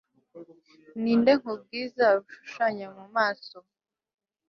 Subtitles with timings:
[1.01, 3.57] ninde, nkubwiza bushushanya mu maso